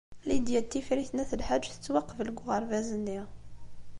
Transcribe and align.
Lidya 0.27 0.61
n 0.63 0.67
Tifrit 0.71 1.11
n 1.13 1.21
At 1.23 1.31
Lḥaǧ 1.39 1.63
tettwaqbel 1.69 2.27
deg 2.29 2.39
uɣerbaz-nni. 2.43 3.19